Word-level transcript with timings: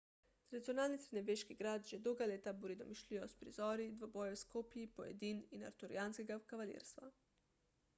tradicionalni 0.51 0.95
srednjeveški 1.01 1.57
grad 1.59 1.89
že 1.91 1.99
dolga 2.07 2.27
leta 2.31 2.55
buri 2.63 2.77
domišljijo 2.81 3.27
s 3.33 3.37
prizori 3.43 3.87
dvobojev 4.01 4.41
s 4.43 4.49
kopji 4.57 4.89
pojedin 4.99 5.45
in 5.59 5.71
arturijanskega 5.73 6.41
kavalirstva 6.53 7.13